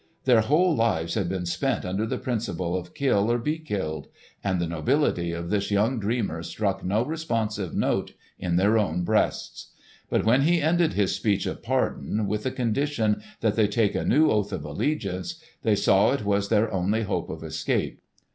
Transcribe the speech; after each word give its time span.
Their 0.23 0.41
whole 0.41 0.75
lives 0.75 1.13
had 1.13 1.29
been 1.29 1.45
spent 1.45 1.85
under 1.85 2.07
the 2.07 2.17
principle 2.17 2.75
of 2.75 2.95
"kill 2.95 3.31
or 3.31 3.37
be 3.37 3.59
killed," 3.59 4.07
and 4.43 4.59
the 4.59 4.65
nobility 4.65 5.31
of 5.31 5.51
this 5.51 5.69
young 5.69 5.99
dreamer 5.99 6.41
struck 6.41 6.83
no 6.83 7.05
responsive 7.05 7.75
note 7.75 8.13
in 8.39 8.55
their 8.55 8.79
own 8.79 9.03
breasts. 9.03 9.73
But 10.09 10.25
when 10.25 10.41
he 10.41 10.59
ended 10.59 10.93
his 10.93 11.13
speech 11.15 11.45
of 11.45 11.61
pardon 11.61 12.25
with 12.25 12.41
the 12.41 12.51
condition 12.51 13.21
that 13.41 13.55
they 13.55 13.67
take 13.67 13.93
a 13.93 14.03
new 14.03 14.31
oath 14.31 14.51
of 14.51 14.65
allegiance, 14.65 15.35
they 15.61 15.75
saw 15.75 16.13
it 16.13 16.25
was 16.25 16.49
their 16.49 16.73
only 16.73 17.03
hope 17.03 17.29
of 17.29 17.43
escape. 17.43 18.01